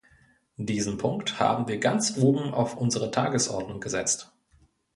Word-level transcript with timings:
Diesen 0.57 0.97
Punkt 0.97 1.39
haben 1.39 1.67
wir 1.67 1.77
ganz 1.77 2.17
oben 2.17 2.55
auf 2.55 2.75
unsere 2.75 3.11
Tagesordnung 3.11 3.79
gesetzt. 3.79 4.33